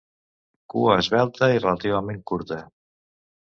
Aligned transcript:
Cua 0.73 0.95
esvelta 1.01 1.51
i 1.57 1.61
relativament 1.65 2.25
curta. 2.35 2.61